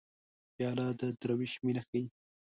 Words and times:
پیاله 0.55 0.85
د 0.99 1.01
دروېش 1.21 1.53
مینه 1.63 1.81
ښيي. 1.87 2.03